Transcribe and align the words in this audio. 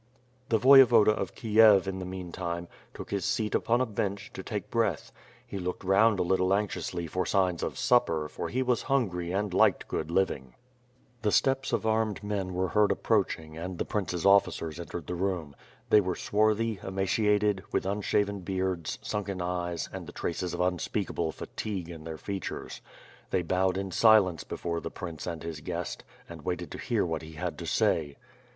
The 0.49 0.57
Voyevoda 0.57 1.11
of 1.11 1.35
Kiev, 1.35 1.87
in 1.87 1.99
the 1.99 2.05
meantime, 2.07 2.67
took 2.91 3.11
his 3.11 3.23
seat 3.23 3.53
upon 3.53 3.81
a 3.81 3.85
bench, 3.85 4.31
to 4.33 4.41
take 4.41 4.71
breath. 4.71 5.11
He 5.45 5.59
looked 5.59 5.83
round 5.83 6.17
a 6.19 6.23
little 6.23 6.55
anxiously 6.55 7.05
for 7.05 7.23
signs 7.23 7.61
of 7.61 7.77
supper 7.77 8.27
for 8.27 8.49
he 8.49 8.63
was 8.63 8.81
hungry 8.81 9.31
and 9.31 9.53
liked 9.53 9.87
good 9.87 10.09
living. 10.09 10.55
The 11.21 11.31
steps 11.31 11.71
of 11.71 11.85
armed 11.85 12.23
men 12.23 12.55
were 12.55 12.69
heard 12.69 12.91
approaching 12.91 13.55
and 13.59 13.77
the 13.77 13.85
prince's 13.85 14.25
officers 14.25 14.79
entered 14.79 15.05
the 15.05 15.13
room. 15.13 15.55
They 15.91 16.01
were 16.01 16.15
swarthy, 16.15 16.79
ema 16.83 17.03
ciated, 17.03 17.61
with 17.71 17.85
unshaven 17.85 18.39
beards, 18.39 18.97
sunken 19.03 19.39
eyes 19.39 19.87
and 19.93 20.07
the 20.07 20.13
traces 20.13 20.55
of 20.55 20.61
unspeakable 20.61 21.31
fatigue 21.31 21.89
in 21.89 22.05
their 22.05 22.17
features. 22.17 22.81
They 23.29 23.43
bowed 23.43 23.77
in 23.77 23.91
si 23.91 24.17
lence 24.17 24.43
before 24.43 24.79
the 24.81 24.89
prince 24.89 25.27
and 25.27 25.43
his 25.43 25.61
guest, 25.61 26.03
and 26.27 26.41
waited 26.41 26.71
to 26.71 26.79
hear 26.79 27.05
what 27.05 27.21
he 27.21 27.33
had 27.33 27.55
to 27.59 27.67
say. 27.67 28.17